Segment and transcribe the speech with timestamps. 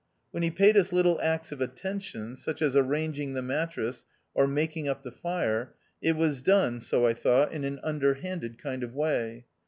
[0.31, 4.87] "When he paid us little acts of attention, such as arranging the mattress, or making
[4.87, 8.95] up the fire, it was done, so I thought, in an under handed kind of
[8.95, 9.45] way.